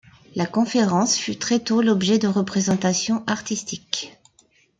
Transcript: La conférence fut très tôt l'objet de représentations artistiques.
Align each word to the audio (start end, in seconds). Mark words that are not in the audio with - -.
La 0.33 0.47
conférence 0.47 1.15
fut 1.15 1.37
très 1.37 1.59
tôt 1.59 1.83
l'objet 1.83 2.17
de 2.17 2.27
représentations 2.27 3.23
artistiques. 3.27 4.17